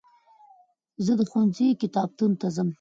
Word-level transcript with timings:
زه 1.05 1.13
د 1.19 1.21
ښوونځي 1.31 1.67
کتابتون 1.81 2.31
ته 2.39 2.47
ځم. 2.55 2.69